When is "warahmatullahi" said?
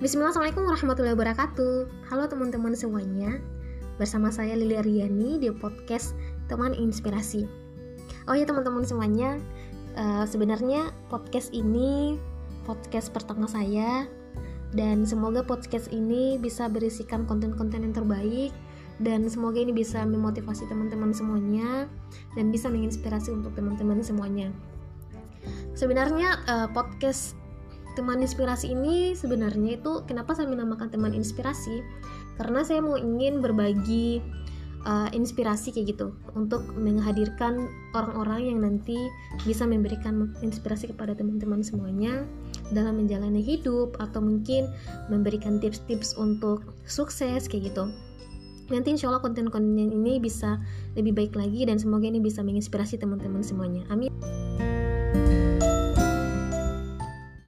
0.64-1.12